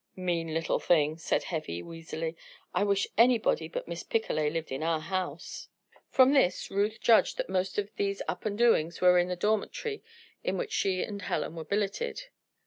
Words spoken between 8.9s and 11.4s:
were in the dormitory in which she and